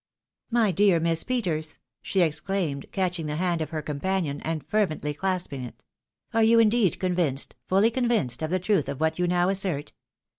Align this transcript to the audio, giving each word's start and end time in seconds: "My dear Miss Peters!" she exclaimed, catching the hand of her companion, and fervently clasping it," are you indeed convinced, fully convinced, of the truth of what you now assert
"My 0.59 0.71
dear 0.71 0.99
Miss 0.99 1.23
Peters!" 1.23 1.77
she 2.01 2.21
exclaimed, 2.21 2.87
catching 2.91 3.27
the 3.27 3.35
hand 3.35 3.61
of 3.61 3.69
her 3.69 3.83
companion, 3.83 4.41
and 4.41 4.65
fervently 4.67 5.13
clasping 5.13 5.63
it," 5.63 5.83
are 6.33 6.41
you 6.41 6.57
indeed 6.57 6.97
convinced, 6.99 7.53
fully 7.67 7.91
convinced, 7.91 8.41
of 8.41 8.49
the 8.49 8.57
truth 8.57 8.89
of 8.89 8.99
what 8.99 9.19
you 9.19 9.27
now 9.27 9.49
assert 9.49 9.93